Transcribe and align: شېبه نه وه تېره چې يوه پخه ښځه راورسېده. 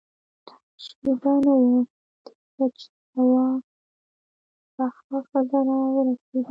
شېبه 0.83 1.33
نه 1.43 1.53
وه 1.61 1.79
تېره 2.25 2.65
چې 2.77 2.85
يوه 3.15 3.45
پخه 4.75 5.17
ښځه 5.29 5.57
راورسېده. 5.67 6.39